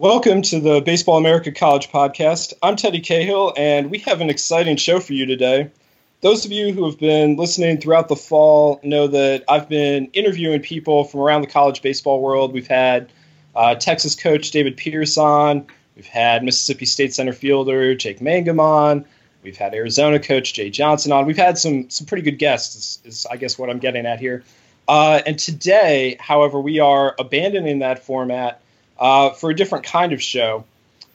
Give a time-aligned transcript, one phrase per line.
[0.00, 2.52] Welcome to the Baseball America College podcast.
[2.62, 5.72] I'm Teddy Cahill, and we have an exciting show for you today.
[6.20, 10.62] Those of you who have been listening throughout the fall know that I've been interviewing
[10.62, 12.52] people from around the college baseball world.
[12.52, 13.10] We've had
[13.56, 15.66] uh, Texas coach David Pierce on,
[15.96, 19.04] we've had Mississippi State center fielder Jake Mangum on,
[19.42, 21.26] we've had Arizona coach Jay Johnson on.
[21.26, 22.76] We've had some some pretty good guests.
[22.76, 24.44] Is, is I guess what I'm getting at here.
[24.86, 28.62] Uh, and today, however, we are abandoning that format
[28.98, 30.64] uh, for a different kind of show.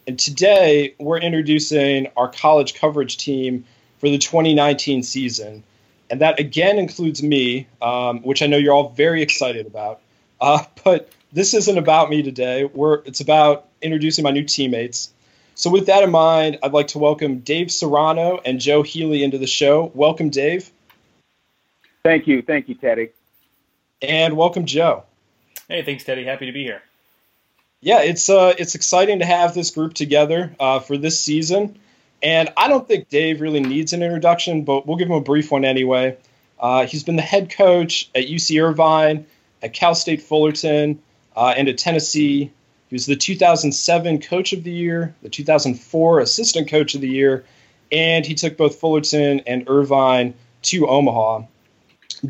[0.07, 3.65] And today we're introducing our college coverage team
[3.99, 5.63] for the 2019 season.
[6.09, 10.01] And that again includes me, um, which I know you're all very excited about.
[10.41, 12.65] Uh, but this isn't about me today.
[12.65, 15.09] We're, it's about introducing my new teammates.
[15.55, 19.37] So, with that in mind, I'd like to welcome Dave Serrano and Joe Healy into
[19.37, 19.91] the show.
[19.93, 20.71] Welcome, Dave.
[22.03, 22.41] Thank you.
[22.41, 23.09] Thank you, Teddy.
[24.01, 25.03] And welcome, Joe.
[25.67, 26.25] Hey, thanks, Teddy.
[26.25, 26.81] Happy to be here
[27.83, 31.77] yeah, it's uh, it's exciting to have this group together uh, for this season.
[32.21, 35.51] And I don't think Dave really needs an introduction, but we'll give him a brief
[35.51, 36.17] one anyway.
[36.57, 39.25] Uh, he's been the head coach at UC Irvine,
[39.61, 40.97] at Cal State Fullerton,
[41.35, 42.49] uh, and at Tennessee.
[42.89, 47.43] He was the 2007 Coach of the Year, the 2004 Assistant Coach of the Year,
[47.91, 51.41] and he took both Fullerton and Irvine to Omaha.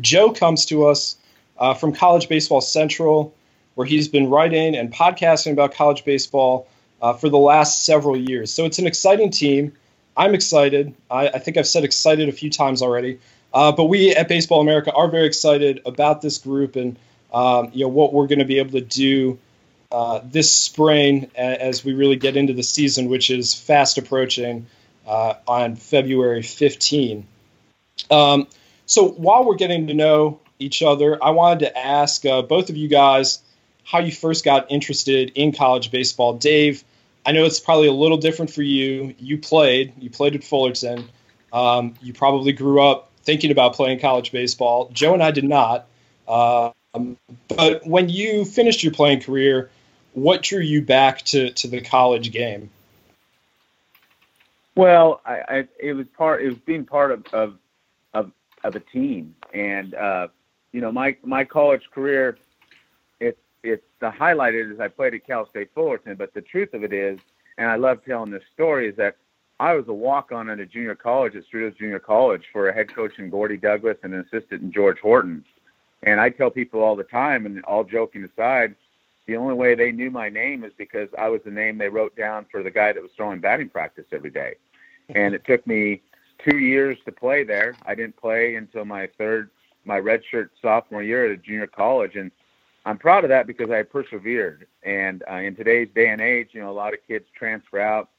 [0.00, 1.16] Joe comes to us
[1.58, 3.32] uh, from College Baseball Central
[3.74, 6.68] where he's been writing and podcasting about college baseball
[7.02, 8.52] uh, for the last several years.
[8.52, 9.72] So it's an exciting team.
[10.16, 10.94] I'm excited.
[11.10, 13.18] I, I think I've said excited a few times already.
[13.52, 16.96] Uh, but we at Baseball America are very excited about this group and
[17.32, 19.38] um, you know what we're going to be able to do
[19.92, 24.66] uh, this spring as we really get into the season, which is fast approaching
[25.06, 27.26] uh, on February 15.
[28.10, 28.48] Um,
[28.86, 32.76] so while we're getting to know each other, I wanted to ask uh, both of
[32.76, 33.40] you guys
[33.84, 36.34] how you first got interested in college baseball.
[36.34, 36.82] Dave,
[37.26, 39.14] I know it's probably a little different for you.
[39.18, 41.08] You played, you played at Fullerton.
[41.52, 44.90] Um, you probably grew up thinking about playing college baseball.
[44.92, 45.86] Joe and I did not.
[46.28, 47.16] Um,
[47.48, 49.70] but when you finished your playing career,
[50.12, 52.70] what drew you back to, to the college game?
[54.76, 56.42] Well, I, I, it was part.
[56.42, 57.54] It was being part of of
[58.12, 58.32] of,
[58.64, 60.28] of a team, and uh,
[60.72, 62.36] you know, my my college career
[63.64, 66.92] it's the highlight is I played at Cal State Fullerton, but the truth of it
[66.92, 67.18] is,
[67.58, 69.16] and I love telling this story, is that
[69.58, 72.74] I was a walk on at a junior college at Cerritos Junior College for a
[72.74, 75.44] head coach in Gordy Douglas and an assistant in George Horton.
[76.02, 78.74] And I tell people all the time, and all joking aside,
[79.26, 82.14] the only way they knew my name is because I was the name they wrote
[82.16, 84.54] down for the guy that was throwing batting practice every day.
[85.14, 86.00] And it took me
[86.48, 87.76] two years to play there.
[87.84, 89.50] I didn't play until my third,
[89.84, 92.16] my redshirt sophomore year at a junior college.
[92.16, 92.30] And
[92.86, 94.66] I'm proud of that because I persevered.
[94.82, 98.10] And uh, in today's day and age, you know, a lot of kids transfer out.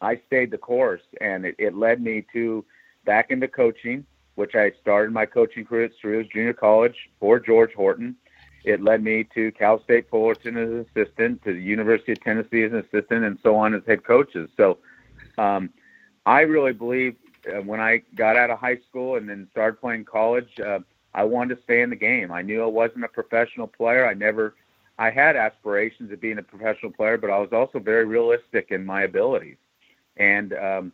[0.00, 2.64] I stayed the course, and it, it led me to
[3.04, 4.06] back into coaching,
[4.36, 8.16] which I started my coaching career at Cerritos Junior College for George Horton.
[8.64, 12.62] It led me to Cal State Fullerton as an assistant, to the University of Tennessee
[12.62, 14.48] as an assistant, and so on as head coaches.
[14.56, 14.78] So
[15.36, 15.70] um,
[16.24, 17.16] I really believe
[17.48, 20.80] uh, when I got out of high school and then started playing college, uh,
[21.14, 22.30] I wanted to stay in the game.
[22.30, 24.06] I knew I wasn't a professional player.
[24.06, 24.54] I never,
[24.98, 28.84] I had aspirations of being a professional player, but I was also very realistic in
[28.86, 29.56] my abilities.
[30.16, 30.92] And um,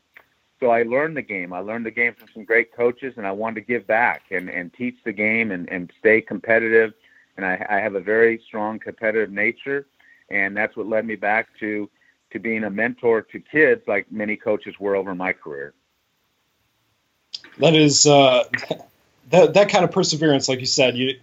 [0.61, 1.53] so I learned the game.
[1.53, 4.49] I learned the game from some great coaches, and I wanted to give back and,
[4.49, 6.95] and teach the game and, and stay competitive.
[7.37, 9.87] And I, I have a very strong competitive nature,
[10.31, 11.91] and that's what led me back to
[12.33, 15.75] to being a mentor to kids, like many coaches were over my career.
[17.59, 18.45] That is uh,
[19.31, 21.19] that that kind of perseverance, like you said, you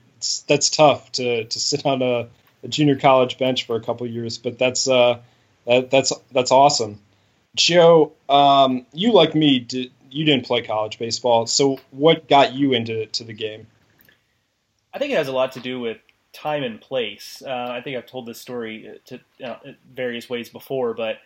[0.48, 2.28] that's tough to to sit on a,
[2.64, 5.20] a junior college bench for a couple years, but that's uh,
[5.66, 7.00] that, that's that's awesome.
[7.56, 12.74] Joe, um, you like me, did, you didn't play college baseball, so what got you
[12.74, 13.68] into to the game?
[14.94, 15.98] I think it has a lot to do with
[16.34, 17.42] time and place.
[17.46, 19.58] Uh, I think I've told this story to uh,
[19.94, 21.18] various ways before, but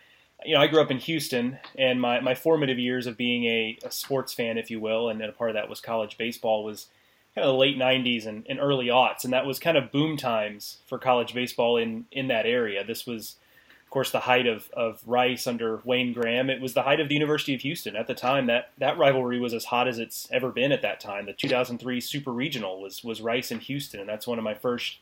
[0.44, 3.78] you know, I grew up in Houston, and my, my formative years of being a,
[3.84, 6.86] a sports fan, if you will, and a part of that was college baseball, was
[7.34, 9.24] kind of the late 90s and, and, early aughts.
[9.24, 12.84] And that was kind of boom times for college baseball in, in that area.
[12.84, 13.36] This was,
[13.84, 16.50] of course, the height of, of Rice under Wayne Graham.
[16.50, 17.96] It was the height of the University of Houston.
[17.96, 21.00] At the time, that, that rivalry was as hot as it's ever been at that
[21.00, 21.26] time.
[21.26, 24.98] The 2003 Super Regional was, was Rice and Houston, and that's one of my first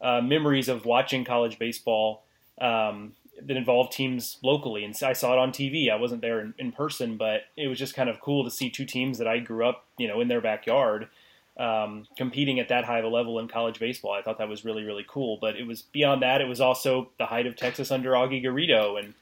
[0.00, 2.22] uh, memories of watching college baseball.
[2.60, 3.12] Um,
[3.42, 5.90] that involved teams locally, and I saw it on TV.
[5.90, 8.70] I wasn't there in, in, person, but it was just kind of cool to see
[8.70, 11.08] two teams that I grew up, you know, in their backyard,
[11.56, 14.12] um, competing at that high of a level in college baseball.
[14.12, 15.38] I thought that was really really cool.
[15.40, 16.40] But it was beyond that.
[16.40, 19.14] It was also the height of Texas under Augie Garrido and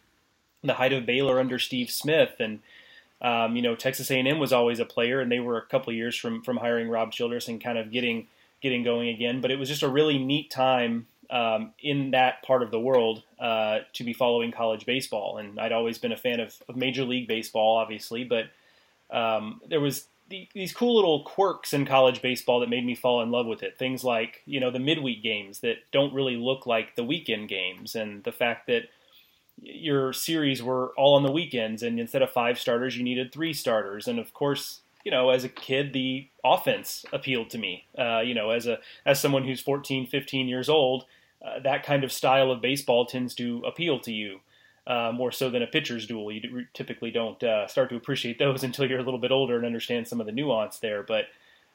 [0.62, 2.60] the height of Baylor under Steve Smith and.
[3.22, 6.14] Um, you know, Texas A&M was always a player, and they were a couple years
[6.14, 8.26] from from hiring Rob Childress and kind of getting
[8.60, 9.40] getting going again.
[9.40, 13.22] But it was just a really neat time um, in that part of the world
[13.38, 15.38] uh, to be following college baseball.
[15.38, 18.46] And I'd always been a fan of, of Major League Baseball, obviously, but
[19.10, 23.22] um, there was the, these cool little quirks in college baseball that made me fall
[23.22, 23.78] in love with it.
[23.78, 27.94] Things like you know the midweek games that don't really look like the weekend games,
[27.94, 28.84] and the fact that
[29.60, 33.52] your series were all on the weekends, and instead of five starters, you needed three
[33.52, 37.86] starters, and of course you know, as a kid, the offense appealed to me.
[37.96, 41.04] Uh, you know, as a as someone who's 14, 15 years old,
[41.44, 44.40] uh, that kind of style of baseball tends to appeal to you
[44.86, 46.32] uh, more so than a pitcher's duel.
[46.32, 49.66] You typically don't uh, start to appreciate those until you're a little bit older and
[49.66, 51.02] understand some of the nuance there.
[51.02, 51.26] But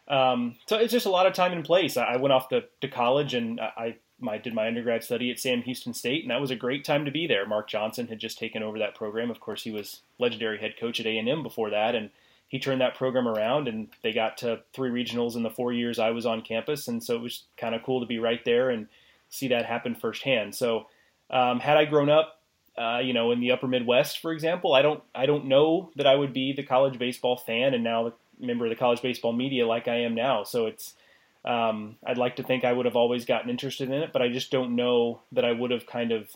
[0.08, 1.96] um, so it's just a lot of time and place.
[1.96, 3.98] I went off to, to college and I,
[4.28, 7.06] I did my undergrad study at Sam Houston State, and that was a great time
[7.06, 7.46] to be there.
[7.46, 9.30] Mark Johnson had just taken over that program.
[9.30, 12.10] Of course, he was legendary head coach at A and M before that, and
[12.50, 16.00] he turned that program around and they got to three regionals in the four years
[16.00, 16.88] I was on campus.
[16.88, 18.88] And so it was kind of cool to be right there and
[19.30, 20.56] see that happen firsthand.
[20.56, 20.88] So
[21.30, 22.42] um, had I grown up,
[22.76, 26.08] uh, you know, in the upper Midwest, for example, I don't, I don't know that
[26.08, 29.32] I would be the college baseball fan and now the member of the college baseball
[29.32, 30.44] media like I am now.
[30.44, 30.96] So it's,
[31.46, 34.30] um, I'd like to think I would have always gotten interested in it, but I
[34.30, 36.30] just don't know that I would have kind of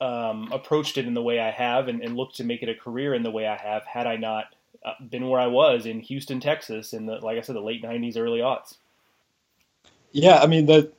[0.00, 2.74] um, approached it in the way I have and, and looked to make it a
[2.74, 4.46] career in the way I have had I not
[5.10, 8.16] been where I was in Houston, Texas, in the like I said, the late '90s,
[8.16, 8.76] early aughts.
[10.12, 10.90] Yeah, I mean the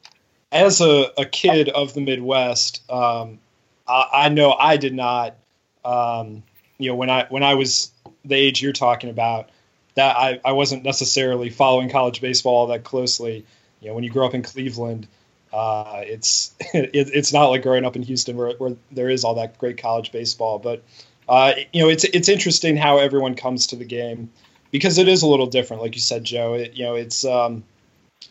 [0.51, 3.39] as a, a kid of the Midwest, um,
[3.87, 5.35] I, I, know I did not.
[5.85, 6.43] Um,
[6.77, 7.91] you know, when I when I was
[8.25, 9.49] the age you're talking about,
[9.95, 13.45] that I, I wasn't necessarily following college baseball that closely.
[13.79, 15.07] You know, when you grow up in Cleveland,
[15.53, 19.35] uh, it's it, it's not like growing up in Houston where, where there is all
[19.35, 20.59] that great college baseball.
[20.59, 20.83] But
[21.31, 24.29] uh, you know, it's it's interesting how everyone comes to the game
[24.69, 26.55] because it is a little different, like you said, Joe.
[26.55, 27.63] It, you know, it's um,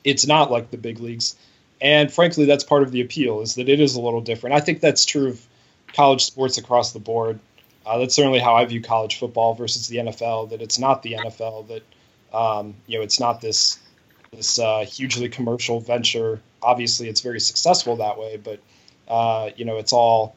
[0.05, 1.35] it's not like the big leagues,
[1.81, 4.55] and frankly, that's part of the appeal is that it is a little different.
[4.55, 5.47] I think that's true of
[5.95, 7.41] college sports across the board.
[7.87, 10.51] Uh, that's certainly how I view college football versus the NFL.
[10.51, 11.69] That it's not the NFL.
[11.69, 13.79] That um, you know, it's not this
[14.31, 16.43] this uh, hugely commercial venture.
[16.63, 18.61] Obviously, it's very successful that way, but
[19.09, 20.37] uh, you know, it's all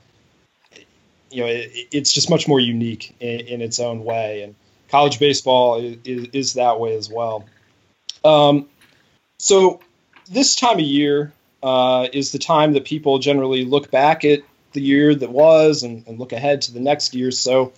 [1.34, 4.44] you know, it, it's just much more unique in, in, its own way.
[4.44, 4.56] And
[4.90, 7.46] college baseball is, is, that way as well.
[8.24, 8.68] Um,
[9.38, 9.82] so
[10.30, 11.34] this time of year
[11.64, 14.44] uh, is the time that people generally look back at
[14.74, 17.32] the year that was and, and look ahead to the next year.
[17.32, 17.74] So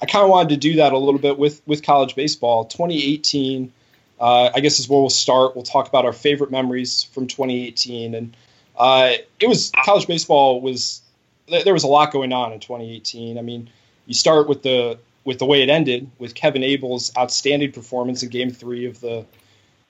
[0.00, 2.64] I kind of wanted to do that a little bit with with college baseball.
[2.66, 3.72] 2018,
[4.20, 5.54] uh, I guess is where we'll start.
[5.54, 8.36] We'll talk about our favorite memories from 2018, and
[8.76, 11.02] uh, it was college baseball was
[11.48, 13.38] there was a lot going on in 2018.
[13.38, 13.70] I mean,
[14.06, 18.28] you start with the with the way it ended with Kevin Abel's outstanding performance in
[18.28, 19.24] Game Three of the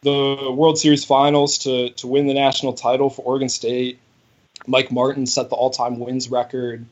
[0.03, 3.99] the World Series Finals to to win the national title for Oregon State.
[4.67, 6.87] Mike Martin set the all-time wins record.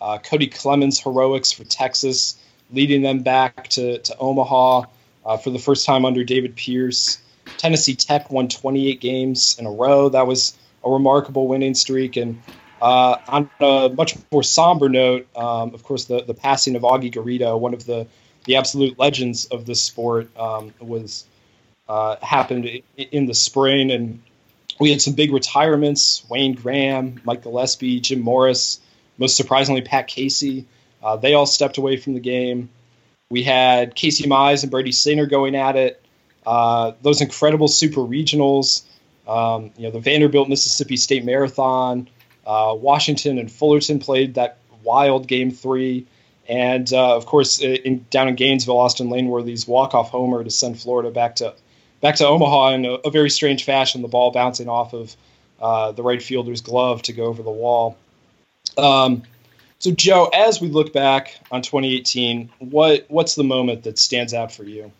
[0.00, 2.38] Uh, Cody Clemens heroics for Texas,
[2.70, 4.84] leading them back to to Omaha
[5.24, 7.18] uh, for the first time under David Pierce.
[7.58, 10.08] Tennessee Tech won 28 games in a row.
[10.08, 12.40] That was a remarkable winning streak, and
[12.80, 17.12] uh, on a much more somber note, um, of course, the, the passing of Augie
[17.12, 18.06] Garrido, one of the,
[18.44, 21.24] the absolute legends of this sport, um, was
[21.88, 24.22] uh, happened in the spring, and
[24.78, 28.80] we had some big retirements: Wayne Graham, Mike Gillespie, Jim Morris,
[29.18, 30.66] most surprisingly, Pat Casey.
[31.02, 32.68] Uh, they all stepped away from the game.
[33.30, 36.02] We had Casey Mize and Brady Singer going at it.
[36.44, 38.82] Uh, those incredible super regionals,
[39.26, 42.08] um, you know, the Vanderbilt Mississippi State Marathon.
[42.46, 46.06] Uh, Washington and Fullerton played that wild game three.
[46.48, 51.10] And uh, of course, in, down in Gainesville, Austin Langworthy's walk-off homer to send Florida
[51.10, 51.54] back to
[52.00, 54.02] back to Omaha in a, a very strange fashion.
[54.02, 55.16] The ball bouncing off of
[55.60, 57.96] uh, the right fielder's glove to go over the wall.
[58.78, 59.24] Um,
[59.78, 64.52] so, Joe, as we look back on 2018, what what's the moment that stands out
[64.52, 64.92] for you?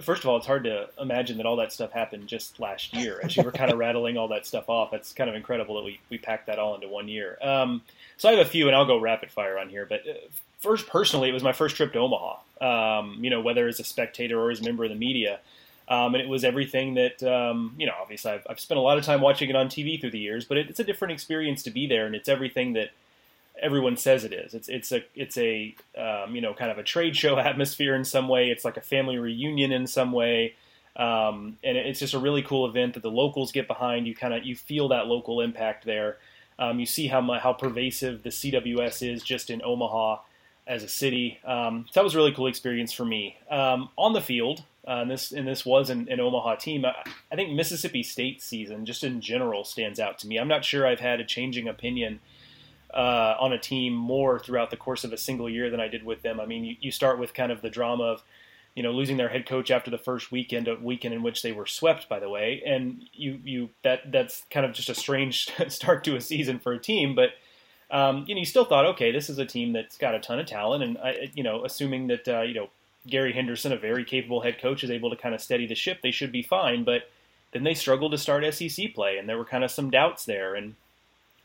[0.00, 3.20] First of all, it's hard to imagine that all that stuff happened just last year.
[3.22, 5.84] As you were kind of rattling all that stuff off, that's kind of incredible that
[5.84, 7.38] we, we packed that all into one year.
[7.42, 7.82] Um,
[8.16, 9.86] so I have a few, and I'll go rapid fire on here.
[9.86, 10.12] But uh,
[10.60, 12.38] first, personally, it was my first trip to Omaha.
[12.60, 15.40] Um, you know, whether as a spectator or as a member of the media,
[15.88, 17.94] um, and it was everything that um, you know.
[18.00, 20.44] Obviously, I've, I've, spent a lot of time watching it on TV through the years,
[20.44, 22.90] but it, it's a different experience to be there, and it's everything that
[23.60, 24.54] everyone says it is.
[24.54, 28.04] It's it's a it's a um, you know kind of a trade show atmosphere in
[28.04, 28.48] some way.
[28.48, 30.54] It's like a family reunion in some way.
[30.96, 34.06] Um, and it's just a really cool event that the locals get behind.
[34.06, 36.18] You kind of you feel that local impact there.
[36.58, 40.18] Um, you see how how pervasive the CWS is just in Omaha
[40.66, 41.38] as a city.
[41.44, 43.36] Um, so that was a really cool experience for me.
[43.50, 46.84] Um, on the field, uh, and this and this was an, an Omaha team.
[46.84, 46.94] I,
[47.30, 50.38] I, think Mississippi State season, just in general, stands out to me.
[50.38, 52.20] I'm not sure I've had a changing opinion
[52.94, 56.04] uh, on a team more throughout the course of a single year than I did
[56.04, 56.40] with them.
[56.40, 58.22] I mean, you, you start with kind of the drama of
[58.74, 61.52] you know losing their head coach after the first weekend, a weekend in which they
[61.52, 65.50] were swept, by the way, and you you that that's kind of just a strange
[65.68, 67.30] start to a season for a team, but.
[67.92, 70.38] Um, you know, you still thought, okay, this is a team that's got a ton
[70.38, 72.70] of talent, and I, you know, assuming that uh, you know
[73.06, 76.00] Gary Henderson, a very capable head coach, is able to kind of steady the ship,
[76.02, 76.84] they should be fine.
[76.84, 77.10] But
[77.52, 80.54] then they struggled to start SEC play, and there were kind of some doubts there.
[80.54, 80.74] And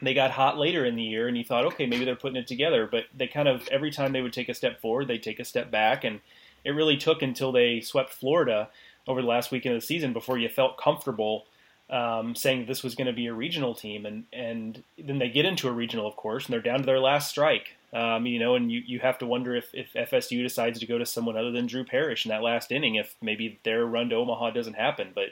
[0.06, 2.48] they got hot later in the year, and you thought, okay, maybe they're putting it
[2.48, 2.88] together.
[2.90, 5.46] But they kind of every time they would take a step forward, they take a
[5.46, 6.22] step back, and
[6.64, 8.70] it really took until they swept Florida
[9.08, 11.46] over the last weekend of the season before you felt comfortable
[11.90, 15.46] um, saying this was going to be a regional team, and and then they get
[15.46, 17.76] into a regional, of course, and they're down to their last strike.
[17.94, 20.98] Um, you know, and you, you have to wonder if, if FSU decides to go
[20.98, 24.16] to someone other than Drew Parrish in that last inning, if maybe their run to
[24.16, 25.12] Omaha doesn't happen.
[25.16, 25.30] But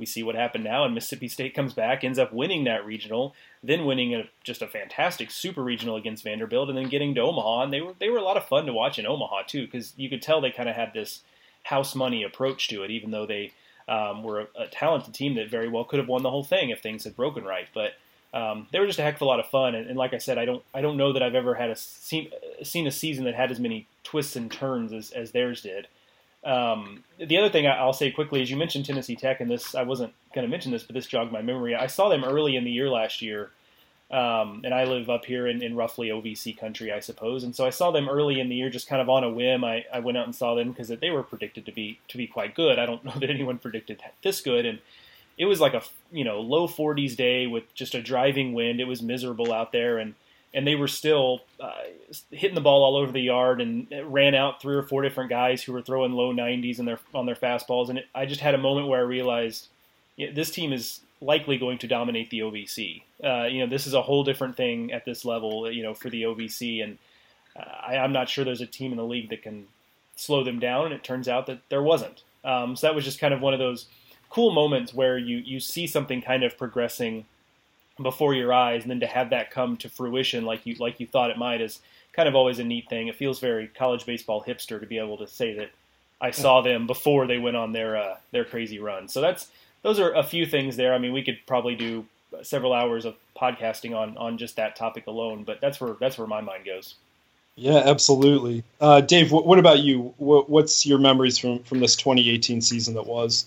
[0.00, 3.34] we see what happened now, and Mississippi State comes back, ends up winning that regional,
[3.62, 7.64] then winning a, just a fantastic super regional against Vanderbilt, and then getting to Omaha.
[7.64, 9.92] And they were they were a lot of fun to watch in Omaha too, because
[9.96, 11.20] you could tell they kind of had this
[11.64, 13.52] house money approach to it, even though they
[13.88, 16.70] um, were a, a, talented team that very well could have won the whole thing
[16.70, 17.68] if things had broken right.
[17.74, 17.92] But
[18.32, 19.74] um, they were just a heck of a lot of fun.
[19.74, 21.76] And, and, like I said, I don't I don't know that I've ever had a
[21.76, 22.30] seen,
[22.62, 25.88] seen a season that had as many twists and turns as, as theirs did.
[26.42, 29.82] Um, the other thing I'll say quickly is you mentioned Tennessee Tech, and this I
[29.82, 31.74] wasn't going to mention this, but this jogged my memory.
[31.74, 33.50] I saw them early in the year last year
[34.10, 37.44] um, and I live up here in, in, roughly OVC country, I suppose.
[37.44, 39.62] And so I saw them early in the year, just kind of on a whim.
[39.62, 42.26] I, I went out and saw them because they were predicted to be to be
[42.26, 42.80] quite good.
[42.80, 44.80] I don't know that anyone predicted this good, and
[45.38, 48.80] it was like a you know low 40s day with just a driving wind.
[48.80, 50.14] It was miserable out there, and
[50.52, 51.70] and they were still uh,
[52.30, 55.62] hitting the ball all over the yard and ran out three or four different guys
[55.62, 57.88] who were throwing low 90s in their on their fastballs.
[57.88, 59.68] And it, I just had a moment where I realized
[60.16, 63.02] this team is likely going to dominate the OVC.
[63.22, 66.10] Uh, you know, this is a whole different thing at this level, you know, for
[66.10, 66.98] the OVC, and
[67.56, 69.66] uh, I, am not sure there's a team in the league that can
[70.16, 70.86] slow them down.
[70.86, 72.22] And it turns out that there wasn't.
[72.44, 73.86] Um, so that was just kind of one of those
[74.30, 77.26] cool moments where you you see something kind of progressing
[78.02, 81.06] before your eyes, and then to have that come to fruition like you like you
[81.06, 81.80] thought it might is
[82.12, 83.08] kind of always a neat thing.
[83.08, 85.70] It feels very college baseball hipster to be able to say that
[86.20, 89.08] I saw them before they went on their uh, their crazy run.
[89.08, 89.48] So that's
[89.82, 90.94] those are a few things there.
[90.94, 92.06] I mean, we could probably do
[92.42, 96.26] several hours of podcasting on on just that topic alone, but that's where that's where
[96.26, 96.96] my mind goes.
[97.56, 98.64] Yeah, absolutely.
[98.80, 100.14] Uh, Dave, what, what, about you?
[100.16, 103.46] What, what's your memories from from this 2018 season that was?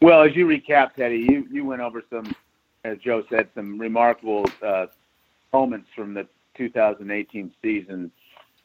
[0.00, 2.34] Well, as you recap, Teddy, you you went over some,
[2.84, 4.86] as Joe said, some remarkable uh,
[5.52, 8.10] moments from the 2018 season.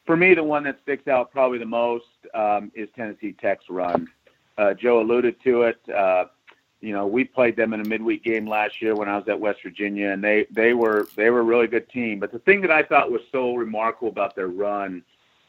[0.04, 4.08] For me, the one that sticks out probably the most um, is Tennessee Tech's run.
[4.56, 5.88] Uh, Joe alluded to it.
[5.88, 6.26] Uh,
[6.80, 9.40] you know, we played them in a midweek game last year when I was at
[9.40, 12.20] West Virginia, and they they were they were a really good team.
[12.20, 15.02] But the thing that I thought was so remarkable about their run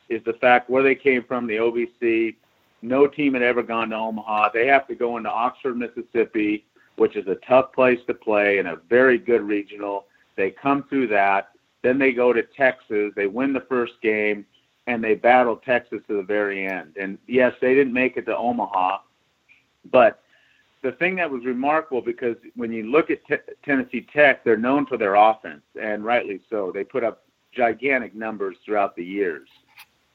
[0.09, 2.35] is the fact where they came from, the OVC.
[2.81, 4.49] No team had ever gone to Omaha.
[4.53, 6.63] They have to go into Oxford, Mississippi,
[6.97, 10.05] which is a tough place to play and a very good regional.
[10.35, 11.51] They come through that.
[11.83, 13.13] Then they go to Texas.
[13.15, 14.45] They win the first game,
[14.87, 16.97] and they battle Texas to the very end.
[16.99, 18.99] And yes, they didn't make it to Omaha,
[19.91, 20.21] but
[20.83, 24.85] the thing that was remarkable because when you look at t- Tennessee Tech, they're known
[24.85, 26.71] for their offense, and rightly so.
[26.73, 29.47] They put up gigantic numbers throughout the years.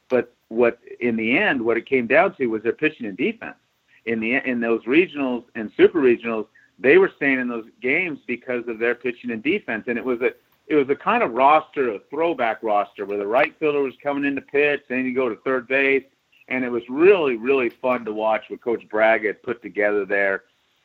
[0.09, 3.55] But what in the end, what it came down to was their pitching and defense.
[4.05, 6.47] In the in those regionals and super regionals,
[6.79, 10.21] they were staying in those games because of their pitching and defense, and it was
[10.21, 10.31] a
[10.67, 14.23] it was a kind of roster, a throwback roster, where the right fielder was coming
[14.23, 16.05] in to pitch, then you go to third base,
[16.47, 20.43] and it was really really fun to watch what Coach Bragg had put together there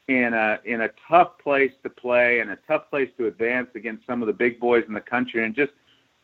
[0.08, 4.06] in a in a tough place to play and a tough place to advance against
[4.06, 5.44] some of the big boys in the country.
[5.44, 5.72] And just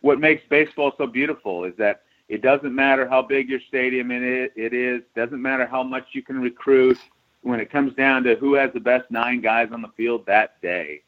[0.00, 4.52] what makes baseball so beautiful is that it doesn't matter how big your stadium it
[4.56, 6.99] it is, doesn't matter how much you can recruit.
[7.44, 10.60] When it comes down to who has the best nine guys on the field that
[10.60, 11.02] day.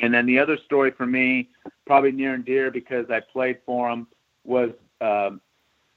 [0.00, 1.48] And then the other story for me,
[1.86, 4.06] probably near and dear because I played for him,
[4.44, 4.70] was
[5.00, 5.40] um,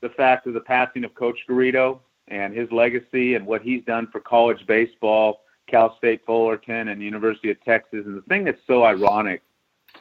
[0.01, 2.00] the fact of the passing of Coach Garrido
[2.30, 7.51] and his legacy and what he's done for college baseball Cal State Fullerton and University
[7.51, 8.06] of Texas.
[8.06, 9.44] And the thing that's so ironic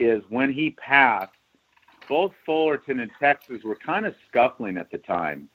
[0.01, 1.33] is when he passed,
[2.09, 5.49] both Fullerton and Texas were kind of scuffling at the time.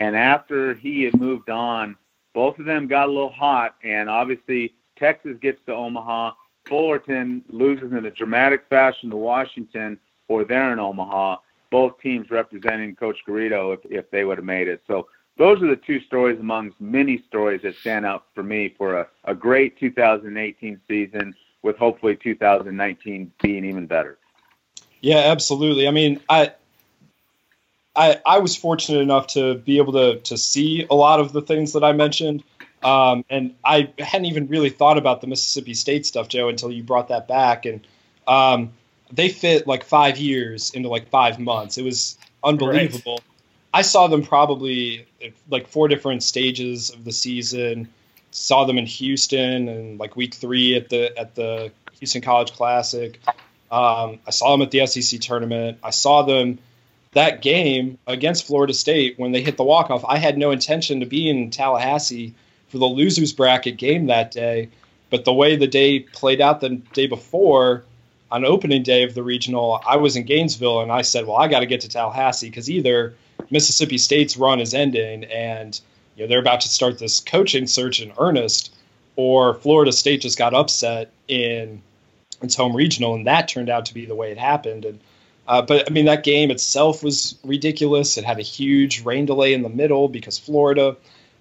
[0.00, 1.96] And after he had moved on,
[2.34, 6.32] both of them got a little hot, and obviously Texas gets to Omaha.
[6.66, 9.98] Fullerton loses in a dramatic fashion to Washington,
[10.28, 11.36] or they're in Omaha.
[11.70, 14.82] Both teams representing Coach Garrido if, if they would have made it.
[14.86, 15.08] So
[15.38, 19.08] those are the two stories amongst many stories that stand out for me for a,
[19.24, 24.18] a great 2018 season with hopefully 2019 being even better.
[25.00, 25.88] Yeah, absolutely.
[25.88, 26.52] I mean, I
[27.94, 31.42] I, I was fortunate enough to be able to to see a lot of the
[31.42, 32.42] things that I mentioned,
[32.82, 36.82] um, and I hadn't even really thought about the Mississippi State stuff, Joe, until you
[36.82, 37.66] brought that back.
[37.66, 37.86] And
[38.26, 38.72] um,
[39.12, 41.76] they fit like five years into like five months.
[41.76, 43.14] It was unbelievable.
[43.14, 43.24] Right.
[43.74, 45.06] I saw them probably
[45.48, 47.88] like four different stages of the season.
[48.30, 53.20] Saw them in Houston and like week three at the at the Houston College Classic.
[53.70, 55.78] Um, I saw them at the SEC tournament.
[55.82, 56.58] I saw them
[57.12, 60.04] that game against Florida State when they hit the walk off.
[60.06, 62.34] I had no intention to be in Tallahassee
[62.68, 64.68] for the losers bracket game that day,
[65.10, 67.84] but the way the day played out the day before
[68.30, 71.48] on opening day of the regional, I was in Gainesville and I said, "Well, I
[71.48, 73.14] got to get to Tallahassee because either
[73.50, 75.78] Mississippi State's run is ending and
[76.16, 78.74] you know they're about to start this coaching search in earnest,
[79.16, 81.82] or Florida State just got upset in
[82.42, 84.98] its home regional, and that turned out to be the way it happened." And
[85.52, 88.16] uh, but I mean, that game itself was ridiculous.
[88.16, 90.96] It had a huge rain delay in the middle because Florida,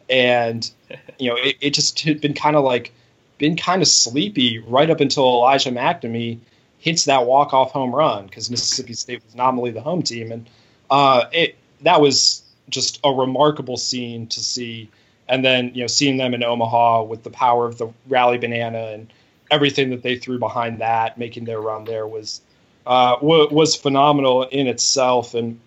[0.09, 0.69] and
[1.17, 2.91] you know, it, it just had been kind of like
[3.37, 6.39] been kind of sleepy right up until Elijah MacNamee
[6.79, 10.49] hits that walk off home run because Mississippi State was nominally the home team, and
[10.89, 14.89] uh, it that was just a remarkable scene to see.
[15.29, 18.87] And then you know, seeing them in Omaha with the power of the rally banana
[18.87, 19.13] and
[19.49, 22.41] everything that they threw behind that, making their run there was
[22.85, 25.33] uh, w- was phenomenal in itself.
[25.33, 25.59] And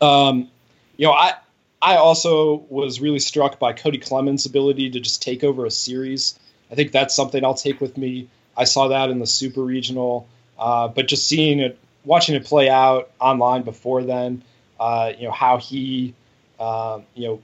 [0.00, 0.48] um,
[0.96, 1.34] you know, I
[1.80, 6.38] I also was really struck by Cody Clemens' ability to just take over a series.
[6.70, 8.28] I think that's something I'll take with me.
[8.56, 10.26] I saw that in the Super Regional,
[10.58, 14.42] uh, but just seeing it, watching it play out online before then,
[14.80, 16.14] uh, you know how he,
[16.58, 17.42] uh, you know,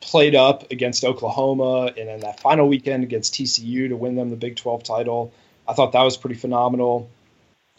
[0.00, 4.36] played up against Oklahoma and then that final weekend against TCU to win them the
[4.36, 5.32] Big 12 title.
[5.66, 7.08] I thought that was pretty phenomenal.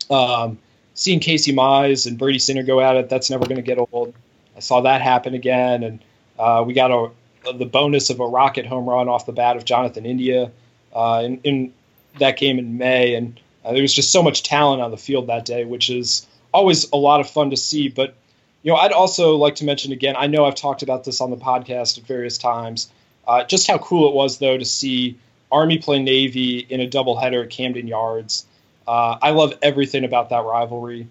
[0.09, 0.57] Um,
[0.93, 4.13] seeing Casey Mize and Brady Singer go at it, that's never going to get old.
[4.55, 5.99] I saw that happen again, and
[6.37, 9.65] uh, we got a, the bonus of a rocket home run off the bat of
[9.65, 10.51] Jonathan India
[10.93, 11.73] uh, in, in,
[12.19, 15.27] that game in May, and uh, there was just so much talent on the field
[15.27, 17.89] that day, which is always a lot of fun to see.
[17.89, 18.13] But
[18.61, 20.15] you know, I'd also like to mention again.
[20.15, 22.91] I know I've talked about this on the podcast at various times.
[23.27, 25.17] Uh, just how cool it was, though, to see
[25.51, 28.45] Army play Navy in a doubleheader at Camden Yards.
[28.87, 31.07] Uh, I love everything about that rivalry.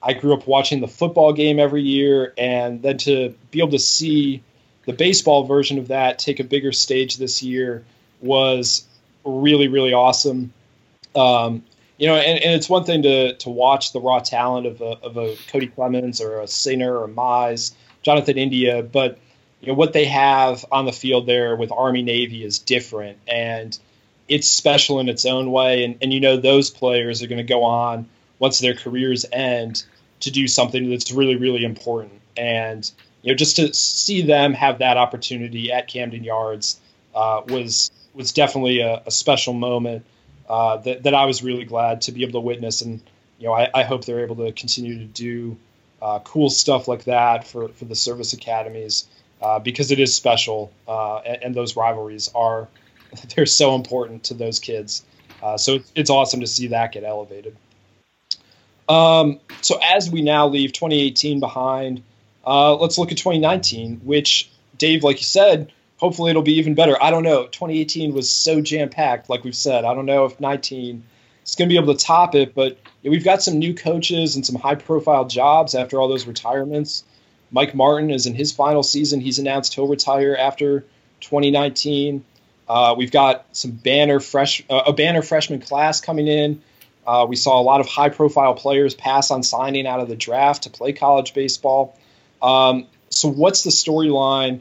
[0.00, 3.78] I grew up watching the football game every year, and then to be able to
[3.78, 4.42] see
[4.86, 7.84] the baseball version of that take a bigger stage this year
[8.20, 8.86] was
[9.24, 10.52] really, really awesome.
[11.14, 11.64] Um,
[11.98, 14.98] you know, and, and it's one thing to to watch the raw talent of a,
[15.02, 19.18] of a Cody Clemens or a Singer or Mize, Jonathan India, but
[19.60, 23.76] you know what they have on the field there with Army Navy is different, and
[24.28, 25.84] it's special in its own way.
[25.84, 28.06] And, and you know, those players are going to go on
[28.38, 29.84] once their careers end
[30.20, 32.12] to do something that's really, really important.
[32.36, 32.90] And,
[33.22, 36.78] you know, just to see them have that opportunity at Camden Yards
[37.14, 40.04] uh, was was definitely a, a special moment
[40.48, 42.82] uh, that, that I was really glad to be able to witness.
[42.82, 43.00] And,
[43.38, 45.56] you know, I, I hope they're able to continue to do
[46.02, 49.06] uh, cool stuff like that for, for the service academies
[49.40, 52.68] uh, because it is special uh, and, and those rivalries are–
[53.36, 55.04] they're so important to those kids.
[55.42, 57.56] Uh, so it's awesome to see that get elevated.
[58.88, 62.02] Um, so as we now leave 2018 behind,
[62.46, 67.00] uh, let's look at 2019, which Dave, like you said, hopefully it'll be even better.
[67.02, 67.44] I don't know.
[67.46, 69.84] 2018 was so jam packed, like we've said.
[69.84, 71.02] I don't know if 19
[71.44, 74.46] is going to be able to top it, but we've got some new coaches and
[74.46, 77.04] some high profile jobs after all those retirements.
[77.50, 79.20] Mike Martin is in his final season.
[79.20, 80.84] He's announced he'll retire after
[81.20, 82.24] 2019.
[82.68, 86.62] Uh, we've got some banner fresh uh, a banner freshman class coming in.
[87.06, 90.16] Uh, we saw a lot of high profile players pass on signing out of the
[90.16, 91.98] draft to play college baseball.
[92.42, 94.60] Um, so, what's the storyline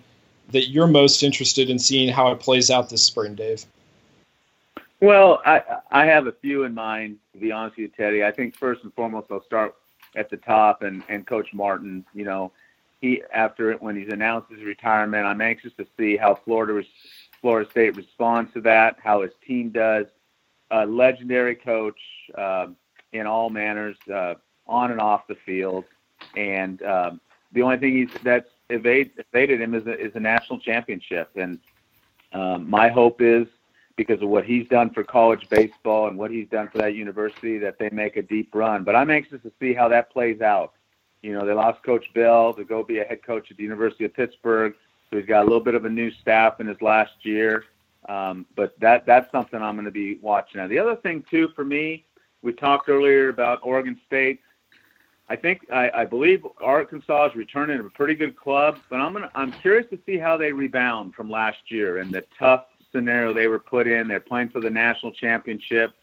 [0.52, 3.66] that you're most interested in seeing how it plays out this spring, Dave?
[5.02, 7.18] Well, I I have a few in mind.
[7.34, 9.76] To be honest with you, Teddy, I think first and foremost I'll start
[10.16, 12.06] at the top and and Coach Martin.
[12.14, 12.52] You know,
[13.02, 16.82] he after it when he's announced his retirement, I'm anxious to see how Florida
[17.48, 20.08] Florida State responds to that, how his team does.
[20.72, 22.02] A legendary coach
[22.36, 22.68] uh,
[23.14, 24.34] in all manners, uh,
[24.66, 25.86] on and off the field,
[26.36, 27.22] and um,
[27.54, 31.30] the only thing he's that's evade, evaded him is a, is a national championship.
[31.36, 31.60] And
[32.34, 33.48] Um, my hope is
[33.96, 37.58] because of what he's done for college baseball and what he's done for that university
[37.58, 38.84] that they make a deep run.
[38.84, 40.74] But I'm anxious to see how that plays out.
[41.22, 44.04] You know, they lost Coach Bell to go be a head coach at the University
[44.04, 44.74] of Pittsburgh,
[45.10, 47.66] so he's got a little bit of a new staff in his last year.
[48.10, 50.62] Um, but that that's something I'm going to be watching.
[50.62, 52.06] Now, the other thing too for me,
[52.42, 54.40] we talked earlier about Oregon State.
[55.30, 59.12] I think I, I believe Arkansas is returning to a pretty good club, but I'm
[59.12, 63.34] gonna I'm curious to see how they rebound from last year and the tough scenario
[63.34, 64.08] they were put in.
[64.08, 65.94] They're playing for the national championship.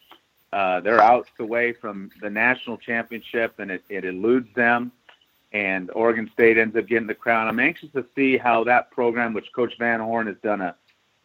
[0.52, 4.92] Uh, they're out away from the national championship, and it, it eludes them.
[5.54, 7.46] And Oregon State ends up getting the crown.
[7.46, 10.74] I'm anxious to see how that program, which Coach Van Horn has done a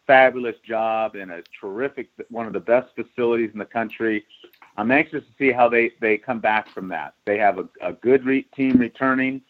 [0.06, 4.24] fabulous job in a terrific, one of the best facilities in the country.
[4.76, 7.14] I'm anxious to see how they, they come back from that.
[7.26, 9.42] They have a, a good re- team returning,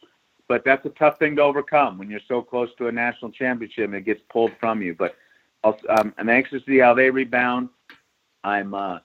[0.48, 3.84] but that's a tough thing to overcome when you're so close to a national championship
[3.84, 4.94] and it gets pulled from you.
[4.94, 5.14] But
[5.62, 7.68] I'll, um, I'm anxious to see how they rebound.
[8.44, 9.00] I'm, uh,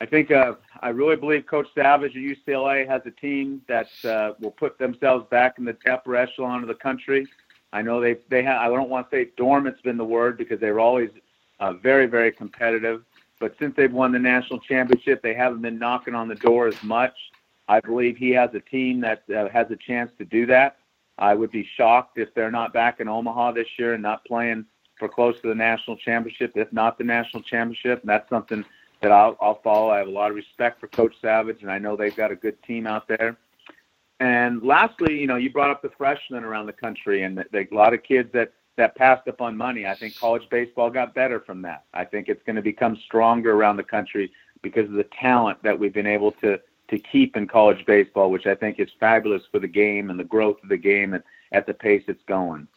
[0.00, 4.32] I think uh, I really believe Coach Savage at UCLA has a team that uh,
[4.40, 7.26] will put themselves back in the upper echelon of the country.
[7.72, 8.60] I know they they have.
[8.60, 11.10] I don't want to say dormant's been the word because they were always
[11.60, 13.04] uh, very very competitive.
[13.38, 16.82] But since they've won the national championship, they haven't been knocking on the door as
[16.82, 17.14] much.
[17.68, 20.78] I believe he has a team that uh, has a chance to do that.
[21.18, 24.66] I would be shocked if they're not back in Omaha this year and not playing
[24.98, 28.00] for close to the national championship, if not the national championship.
[28.00, 28.64] And that's something
[29.00, 29.90] that I'll, I'll follow.
[29.90, 32.36] I have a lot of respect for Coach Savage, and I know they've got a
[32.36, 33.36] good team out there.
[34.20, 37.68] And lastly, you know, you brought up the freshmen around the country, and the, the,
[37.70, 39.86] a lot of kids that that passed up on money.
[39.86, 41.84] I think college baseball got better from that.
[41.94, 44.30] I think it's going to become stronger around the country
[44.62, 48.46] because of the talent that we've been able to to keep in college baseball, which
[48.46, 51.66] I think is fabulous for the game and the growth of the game and at
[51.66, 52.68] the pace it's going.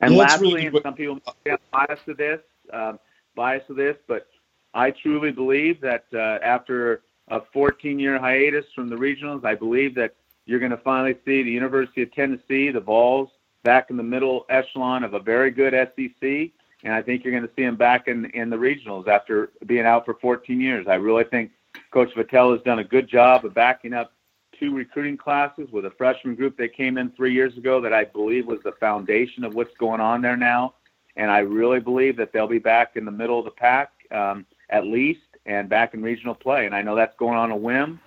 [0.00, 0.66] And yeah, lastly, really...
[0.66, 2.40] and some people may bias to this,
[2.72, 2.98] um,
[3.36, 4.26] bias to this, but
[4.74, 10.14] I truly believe that uh, after a 14-year hiatus from the regionals, I believe that
[10.46, 13.28] you're going to finally see the University of Tennessee, the Vols,
[13.62, 16.50] back in the middle echelon of a very good SEC.
[16.84, 19.86] And I think you're going to see them back in, in the regionals after being
[19.86, 20.86] out for 14 years.
[20.88, 21.52] I really think
[21.92, 24.12] Coach Vitello has done a good job of backing up
[24.58, 28.04] two recruiting classes with a freshman group that came in three years ago that I
[28.04, 30.74] believe was the foundation of what's going on there now.
[31.16, 34.46] And I really believe that they'll be back in the middle of the pack um,
[34.72, 36.66] at least and back in regional play.
[36.66, 38.00] And I know that's going on a whim,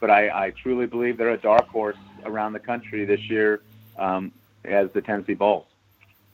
[0.00, 3.60] but I, I truly believe they're a dark horse around the country this year
[3.98, 4.32] um,
[4.64, 5.66] as the Tennessee Vols.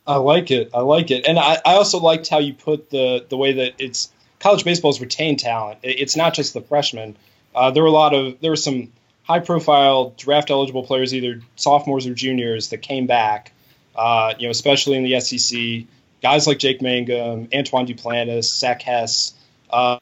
[0.06, 0.70] I like it.
[0.72, 3.74] I like it, and I, I also liked how you put the the way that
[3.78, 5.80] it's college baseball's retained talent.
[5.82, 7.14] It's not just the freshmen.
[7.54, 8.90] Uh, there were a lot of there were some
[9.24, 13.52] high profile draft eligible players, either sophomores or juniors, that came back.
[13.94, 15.86] Uh, you know, especially in the SEC,
[16.22, 19.34] guys like Jake Mangum, Antoine Duplantis, Zach Hess.
[19.70, 19.98] Um,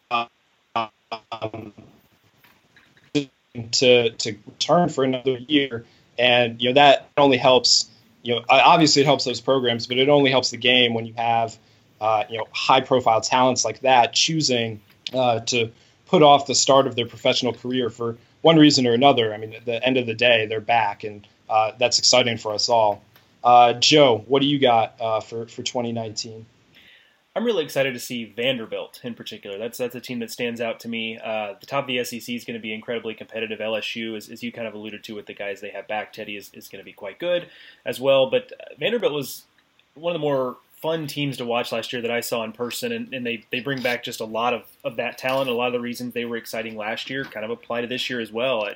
[3.73, 5.85] to to return for another year,
[6.19, 7.91] and you know that only helps.
[8.23, 11.15] You know, obviously it helps those programs, but it only helps the game when you
[11.17, 11.57] have
[12.01, 14.81] uh, you know high profile talents like that choosing
[15.15, 15.71] uh, to
[16.07, 19.33] put off the start of their professional career for one reason or another.
[19.33, 22.53] I mean, at the end of the day, they're back, and uh, that's exciting for
[22.53, 23.03] us all.
[23.45, 26.47] Uh, Joe, what do you got uh, for for 2019?
[27.37, 29.59] I'm really excited to see Vanderbilt in particular.
[29.59, 31.19] That's that's a team that stands out to me.
[31.23, 33.59] Uh, the top of the SEC is going to be incredibly competitive.
[33.59, 36.39] LSU, as, as you kind of alluded to with the guys they have back, Teddy
[36.39, 37.51] is, is going to be quite good
[37.85, 38.31] as well.
[38.31, 39.45] But uh, Vanderbilt was
[39.93, 42.91] one of the more fun teams to watch last year that I saw in person,
[42.91, 45.51] and, and they, they bring back just a lot of, of that talent.
[45.51, 48.09] A lot of the reasons they were exciting last year kind of apply to this
[48.09, 48.67] year as well.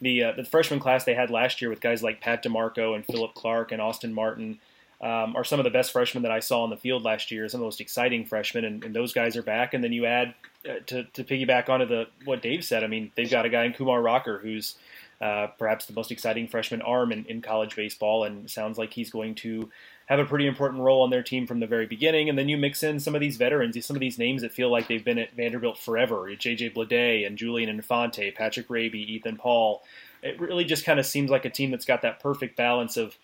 [0.00, 3.04] the uh, the freshman class they had last year with guys like Pat DeMarco and
[3.04, 4.60] Philip Clark and Austin Martin
[5.00, 7.48] um, are some of the best freshmen that I saw on the field last year.
[7.48, 9.74] Some of the most exciting freshmen, and, and those guys are back.
[9.74, 10.34] And then you add
[10.68, 12.82] uh, to, to piggyback onto the what Dave said.
[12.82, 14.76] I mean, they've got a guy in Kumar Rocker who's
[15.20, 19.10] uh, perhaps the most exciting freshman arm in, in college baseball, and sounds like he's
[19.10, 19.70] going to
[20.06, 22.28] have a pretty important role on their team from the very beginning.
[22.28, 24.70] And then you mix in some of these veterans, some of these names that feel
[24.70, 26.70] like they've been at Vanderbilt forever: J.J.
[26.70, 29.82] Bleday and Julian Infante, Patrick Raby, Ethan Paul.
[30.22, 33.16] It really just kind of seems like a team that's got that perfect balance of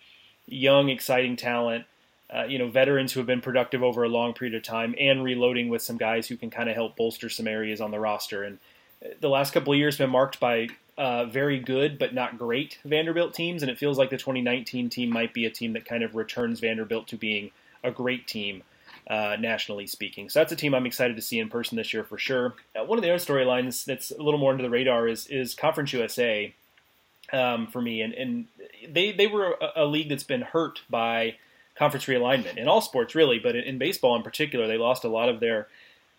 [0.47, 1.85] young, exciting talent,
[2.33, 5.23] uh, you know, veterans who have been productive over a long period of time, and
[5.23, 8.43] reloading with some guys who can kind of help bolster some areas on the roster.
[8.43, 8.59] And
[9.03, 12.37] uh, the last couple of years have been marked by uh, very good but not
[12.37, 15.85] great Vanderbilt teams, and it feels like the 2019 team might be a team that
[15.85, 17.51] kind of returns Vanderbilt to being
[17.83, 18.63] a great team.
[19.07, 20.29] Uh, nationally speaking.
[20.29, 22.55] So that's a team I'm excited to see in person this year for sure.
[22.75, 25.53] Uh, one of the other storylines that's a little more under the radar is is
[25.53, 26.51] Conference USA
[27.35, 28.45] um, for me, and, and
[28.87, 31.35] they they were a, a, league that's been hurt by
[31.75, 35.27] conference realignment in all sports, really, but in, baseball in particular, they lost a lot
[35.27, 35.67] of their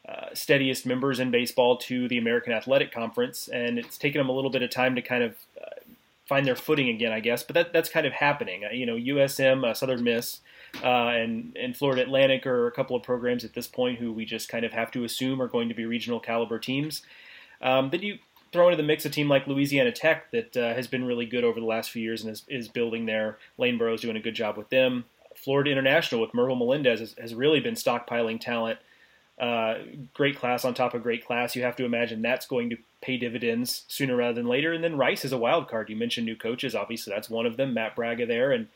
[0.07, 4.33] uh, steadiest members in baseball to the American Athletic Conference, and it's taken them a
[4.33, 5.81] little bit of time to kind of uh,
[6.27, 7.43] find their footing again, I guess.
[7.43, 8.65] But that, that's kind of happening.
[8.65, 10.41] Uh, you know, USM, uh, Southern Miss,
[10.85, 14.27] uh, and and Florida Atlantic are a couple of programs at this point who we
[14.27, 17.03] just kind of have to assume are going to be regional caliber teams.
[17.63, 18.19] Um, then you
[18.53, 21.45] throw into the mix a team like Louisiana Tech that uh, has been really good
[21.45, 23.39] over the last few years and is, is building there.
[23.59, 25.05] Lane Burroughs doing a good job with them.
[25.37, 28.79] Florida International with Mervyl Melendez has, has really been stockpiling talent.
[29.39, 29.75] Uh,
[30.15, 31.55] great class on top of great class.
[31.55, 34.73] You have to imagine that's going to pay dividends sooner rather than later.
[34.73, 35.91] And then Rice is a wild card.
[35.91, 36.75] You mentioned new coaches.
[36.75, 37.75] Obviously, that's one of them.
[37.75, 38.69] Matt Bragga there, and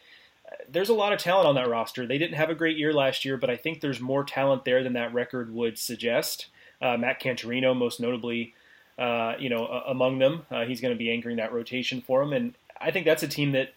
[0.46, 2.06] uh, there's a lot of talent on that roster.
[2.06, 4.82] They didn't have a great year last year, but I think there's more talent there
[4.82, 6.48] than that record would suggest.
[6.82, 8.52] Uh, Matt Canterino, most notably,
[9.00, 10.44] uh, you know, among them.
[10.50, 13.28] Uh, he's going to be anchoring that rotation for them, and I think that's a
[13.28, 13.72] team that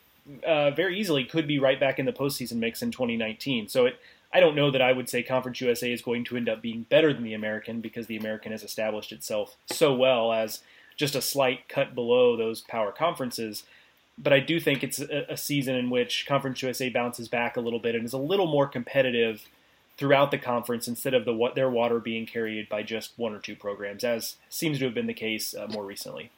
[0.45, 3.69] uh, very easily could be right back in the postseason mix in 2019.
[3.69, 3.99] So it,
[4.33, 6.83] I don't know that I would say Conference USA is going to end up being
[6.89, 10.61] better than the American because the American has established itself so well as
[10.97, 13.63] just a slight cut below those power conferences.
[14.17, 17.79] But I do think it's a season in which Conference USA bounces back a little
[17.79, 19.47] bit and is a little more competitive
[19.97, 23.39] throughout the conference instead of the what their water being carried by just one or
[23.39, 26.31] two programs, as seems to have been the case uh, more recently.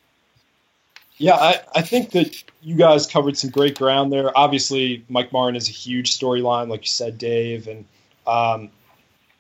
[1.18, 4.38] Yeah, I, I think that you guys covered some great ground there.
[4.38, 7.86] Obviously, Mike Martin is a huge storyline, like you said, Dave, and
[8.28, 8.70] um,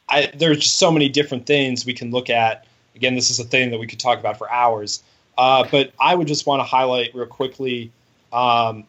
[0.07, 2.65] I, there's just so many different things we can look at.
[2.95, 5.03] Again, this is a thing that we could talk about for hours.
[5.37, 7.91] Uh, but I would just want to highlight real quickly
[8.31, 8.85] um,